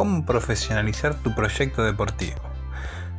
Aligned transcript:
cómo 0.00 0.24
profesionalizar 0.24 1.14
tu 1.16 1.34
proyecto 1.34 1.84
deportivo. 1.84 2.40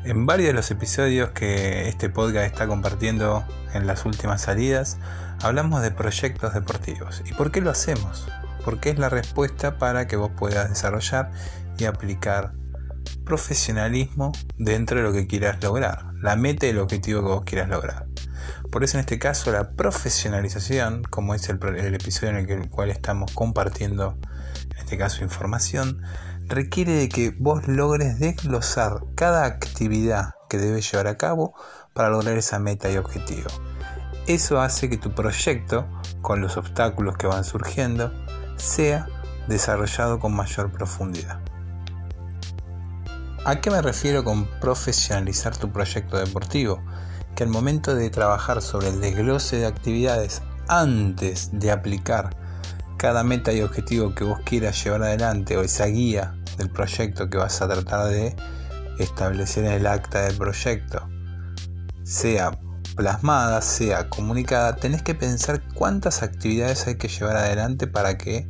En 0.03 0.25
varios 0.25 0.47
de 0.47 0.53
los 0.53 0.71
episodios 0.71 1.29
que 1.29 1.87
este 1.87 2.09
podcast 2.09 2.47
está 2.47 2.65
compartiendo 2.65 3.45
en 3.75 3.85
las 3.85 4.03
últimas 4.03 4.41
salidas, 4.41 4.97
hablamos 5.43 5.83
de 5.83 5.91
proyectos 5.91 6.55
deportivos. 6.55 7.21
¿Y 7.29 7.33
por 7.35 7.51
qué 7.51 7.61
lo 7.61 7.69
hacemos? 7.69 8.27
Porque 8.65 8.89
es 8.89 8.97
la 8.97 9.09
respuesta 9.09 9.77
para 9.77 10.07
que 10.07 10.15
vos 10.15 10.31
puedas 10.35 10.69
desarrollar 10.69 11.29
y 11.77 11.85
aplicar 11.85 12.53
profesionalismo 13.25 14.31
dentro 14.57 14.97
de 14.97 15.03
lo 15.03 15.13
que 15.13 15.27
quieras 15.27 15.61
lograr, 15.61 16.05
la 16.19 16.35
meta 16.35 16.65
y 16.65 16.69
el 16.69 16.79
objetivo 16.79 17.21
que 17.21 17.27
vos 17.27 17.43
quieras 17.45 17.69
lograr. 17.69 18.07
Por 18.71 18.83
eso 18.83 18.97
en 18.97 19.01
este 19.01 19.19
caso 19.19 19.51
la 19.51 19.69
profesionalización, 19.73 21.03
como 21.03 21.35
es 21.35 21.47
el, 21.47 21.59
episodio 21.93 22.35
en 22.35 22.49
el 22.49 22.69
cual 22.69 22.89
estamos 22.89 23.31
compartiendo, 23.33 24.17
en 24.71 24.77
este 24.77 24.97
caso 24.97 25.23
información, 25.23 26.01
requiere 26.47 26.93
de 26.93 27.09
que 27.09 27.35
vos 27.37 27.67
logres 27.67 28.19
desglosar 28.19 29.03
cada 29.15 29.45
actividad 29.45 30.31
que 30.49 30.57
debes 30.57 30.91
llevar 30.91 31.07
a 31.07 31.17
cabo 31.17 31.53
para 31.93 32.09
lograr 32.09 32.37
esa 32.37 32.59
meta 32.59 32.89
y 32.89 32.97
objetivo. 32.97 33.49
Eso 34.27 34.59
hace 34.59 34.89
que 34.89 34.97
tu 34.97 35.13
proyecto, 35.13 35.87
con 36.21 36.41
los 36.41 36.57
obstáculos 36.57 37.17
que 37.17 37.27
van 37.27 37.43
surgiendo, 37.43 38.11
sea 38.57 39.07
desarrollado 39.47 40.19
con 40.19 40.35
mayor 40.35 40.71
profundidad. 40.71 41.39
¿A 43.43 43.59
qué 43.59 43.71
me 43.71 43.81
refiero 43.81 44.23
con 44.23 44.45
profesionalizar 44.59 45.57
tu 45.57 45.71
proyecto 45.71 46.17
deportivo? 46.17 46.81
que 47.35 47.43
al 47.43 47.49
momento 47.49 47.95
de 47.95 48.09
trabajar 48.09 48.61
sobre 48.61 48.89
el 48.89 49.01
desglose 49.01 49.57
de 49.57 49.65
actividades 49.65 50.41
antes 50.67 51.49
de 51.53 51.71
aplicar 51.71 52.35
cada 53.01 53.23
meta 53.23 53.51
y 53.51 53.61
objetivo 53.61 54.13
que 54.13 54.23
vos 54.23 54.41
quieras 54.45 54.83
llevar 54.83 55.01
adelante 55.01 55.57
o 55.57 55.63
esa 55.63 55.87
guía 55.87 56.35
del 56.59 56.69
proyecto 56.69 57.31
que 57.31 57.37
vas 57.39 57.59
a 57.63 57.67
tratar 57.67 58.09
de 58.09 58.35
establecer 58.99 59.65
en 59.65 59.71
el 59.71 59.87
acta 59.87 60.21
del 60.21 60.37
proyecto, 60.37 61.09
sea 62.03 62.51
plasmada, 62.95 63.59
sea 63.63 64.07
comunicada, 64.07 64.75
tenés 64.75 65.01
que 65.01 65.15
pensar 65.15 65.63
cuántas 65.73 66.21
actividades 66.21 66.85
hay 66.85 66.97
que 66.97 67.07
llevar 67.07 67.37
adelante 67.37 67.87
para 67.87 68.19
que 68.19 68.47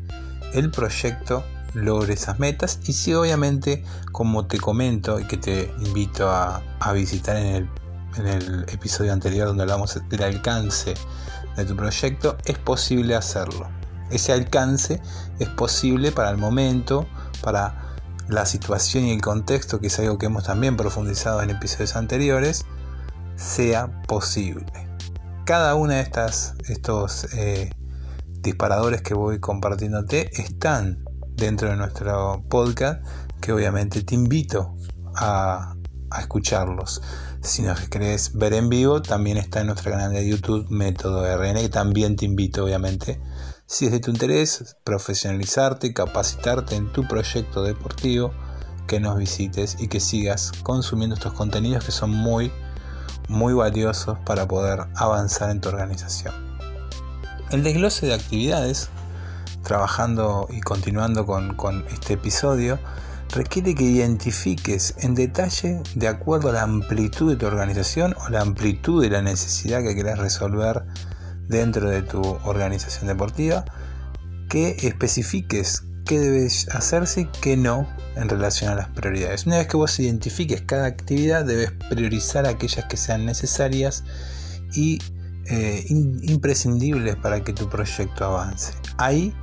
el 0.52 0.70
proyecto 0.70 1.46
logre 1.74 2.16
esas 2.16 2.38
metas 2.38 2.78
y 2.86 2.92
si 2.92 3.14
obviamente 3.14 3.86
como 4.12 4.48
te 4.48 4.60
comento 4.60 5.18
y 5.22 5.28
que 5.28 5.38
te 5.38 5.74
invito 5.80 6.30
a, 6.30 6.62
visitar 6.94 7.38
en 7.38 7.56
el 7.56 7.70
en 8.18 8.28
el 8.28 8.66
episodio 8.68 9.14
anterior 9.14 9.48
donde 9.48 9.64
hablamos 9.64 9.98
del 10.10 10.24
alcance 10.24 10.96
de 11.56 11.64
tu 11.64 11.74
proyecto, 11.78 12.38
es 12.44 12.58
posible 12.58 13.16
hacerlo. 13.16 13.70
Ese 14.12 14.34
alcance 14.34 15.02
es 15.40 15.50
posible 15.50 16.12
para 16.12 16.30
el 16.30 16.38
momento, 16.38 17.08
para 17.42 17.96
la 18.28 18.46
situación 18.46 19.06
y 19.06 19.12
el 19.12 19.22
contexto, 19.22 19.80
que 19.80 19.88
es 19.88 20.00
algo 20.00 20.18
que 20.18 20.28
hemos 20.28 20.46
también 20.46 20.78
profundizado 20.78 21.42
en 21.42 21.50
episodios 21.50 21.96
anteriores, 21.96 22.66
sea 23.36 24.02
posible. 24.04 24.66
Cada 25.46 25.76
una 25.76 25.96
de 25.96 26.02
estas 26.02 26.54
estos 26.70 27.34
eh, 27.34 27.72
disparadores 28.42 29.02
que 29.02 29.14
voy 29.14 29.40
compartiéndote 29.40 30.30
están 30.42 31.04
dentro 31.36 31.70
de 31.70 31.76
nuestro 31.76 32.44
podcast, 32.50 33.04
que 33.40 33.52
obviamente 33.52 34.04
te 34.04 34.16
invito 34.16 34.76
a, 35.16 35.76
escucharlos. 36.20 37.02
Si 37.42 37.62
nos 37.62 37.80
querés 37.88 38.34
ver 38.34 38.54
en 38.54 38.68
vivo, 38.68 39.02
también 39.02 39.38
está 39.38 39.62
en 39.62 39.68
nuestro 39.68 39.92
canal 39.92 40.12
de 40.12 40.28
YouTube 40.28 40.70
Método 40.70 41.26
RN, 41.38 41.56
que 41.56 41.70
también 41.70 42.18
te 42.18 42.26
invito, 42.26 42.66
obviamente. 42.66 43.20
Si 43.72 43.86
es 43.86 43.94
de 43.94 44.02
tu 44.02 44.12
interés, 44.12 44.76
profesionalizarte, 44.84 45.94
capacitarte 45.94 46.76
en 46.76 46.92
tu 46.92 47.08
proyecto 47.08 47.64
deportivo, 47.64 48.34
que 48.86 49.00
nos 49.00 49.18
visites 49.18 49.78
y 49.80 49.88
que 49.88 50.02
sigas 50.02 50.52
consumiendo 50.64 51.16
estos 51.16 51.32
contenidos 51.32 51.86
que 51.86 51.94
son 51.94 52.10
muy, 52.10 52.52
muy 53.30 53.54
valiosos 53.54 54.18
para 54.26 54.46
poder 54.46 54.88
avanzar 54.98 55.52
en 55.52 55.62
tu 55.62 55.70
organización. 55.70 56.34
El 57.52 57.64
desglose 57.64 58.08
de 58.08 58.14
actividades, 58.14 58.90
trabajando 59.64 60.50
y 60.52 60.60
continuando 60.60 61.26
con, 61.26 61.56
con 61.56 61.86
este 61.94 62.16
episodio, 62.16 62.78
requiere 63.30 63.74
que 63.74 63.86
identifiques 63.86 64.96
en 64.98 65.16
detalle, 65.16 65.82
de 65.96 66.10
acuerdo 66.10 66.50
a 66.50 66.52
la 66.52 66.64
amplitud 66.64 67.30
de 67.30 67.38
tu 67.38 67.46
organización 67.46 68.18
o 68.26 68.28
la 68.28 68.42
amplitud 68.42 69.02
de 69.02 69.12
la 69.12 69.22
necesidad 69.22 69.82
que 69.82 69.96
querés 69.96 70.18
resolver 70.18 70.84
dentro 71.52 71.90
de 71.90 72.02
tu 72.02 72.22
organización 72.44 73.08
deportiva, 73.08 73.66
que 74.50 74.78
especifiques 74.82 75.84
qué 76.06 76.20
debes 76.20 76.68
hacerse 76.70 77.22
y 77.22 77.26
qué 77.42 77.56
no 77.56 77.88
en 78.16 78.28
relación 78.28 78.72
a 78.72 78.76
las 78.76 78.90
prioridades. 78.90 79.46
Una 79.46 79.58
vez 79.58 79.68
que 79.68 79.78
vos 79.78 80.00
identifiques 80.00 80.62
cada 80.62 80.86
actividad, 80.86 81.46
debes 81.46 81.72
priorizar 81.90 82.48
aquellas 82.48 82.86
que 82.86 82.98
sean 82.98 83.26
necesarias 83.26 84.04
y 84.74 85.00
eh, 85.46 85.86
imprescindibles 85.90 87.16
para 87.18 87.44
que 87.44 87.54
tu 87.54 87.70
proyecto 87.70 88.26
avance. 88.26 88.74
Ahí 88.98 89.34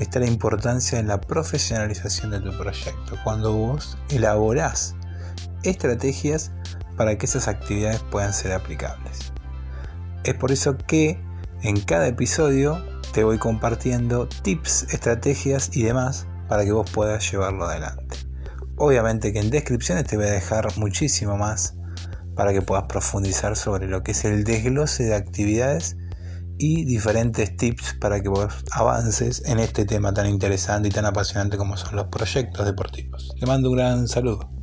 está 0.00 0.20
la 0.20 0.26
importancia 0.26 0.98
en 0.98 1.08
la 1.08 1.20
profesionalización 1.20 2.30
de 2.30 2.40
tu 2.40 2.56
proyecto, 2.56 3.16
cuando 3.24 3.52
vos 3.52 3.96
elaborás 4.08 4.94
estrategias 5.62 6.52
para 6.96 7.16
que 7.18 7.26
esas 7.26 7.48
actividades 7.48 8.02
puedan 8.10 8.32
ser 8.32 8.52
aplicables. 8.52 9.32
Es 10.24 10.34
por 10.34 10.50
eso 10.50 10.76
que 10.76 11.20
en 11.66 11.80
cada 11.80 12.06
episodio 12.06 12.80
te 13.12 13.24
voy 13.24 13.38
compartiendo 13.38 14.28
tips, 14.28 14.84
estrategias 14.94 15.76
y 15.76 15.82
demás 15.82 16.28
para 16.48 16.64
que 16.64 16.70
vos 16.70 16.88
puedas 16.88 17.28
llevarlo 17.28 17.64
adelante. 17.64 18.18
Obviamente 18.76 19.32
que 19.32 19.40
en 19.40 19.50
descripciones 19.50 20.04
te 20.04 20.16
voy 20.16 20.26
a 20.26 20.30
dejar 20.30 20.68
muchísimo 20.78 21.36
más 21.36 21.74
para 22.36 22.52
que 22.52 22.62
puedas 22.62 22.84
profundizar 22.84 23.56
sobre 23.56 23.88
lo 23.88 24.04
que 24.04 24.12
es 24.12 24.24
el 24.24 24.44
desglose 24.44 25.02
de 25.04 25.16
actividades 25.16 25.96
y 26.56 26.84
diferentes 26.84 27.56
tips 27.56 27.94
para 27.94 28.20
que 28.20 28.28
vos 28.28 28.64
avances 28.70 29.42
en 29.46 29.58
este 29.58 29.84
tema 29.86 30.14
tan 30.14 30.28
interesante 30.28 30.86
y 30.86 30.92
tan 30.92 31.04
apasionante 31.04 31.56
como 31.56 31.76
son 31.76 31.96
los 31.96 32.06
proyectos 32.06 32.64
deportivos. 32.64 33.34
Te 33.40 33.44
mando 33.44 33.70
un 33.70 33.76
gran 33.76 34.06
saludo. 34.06 34.55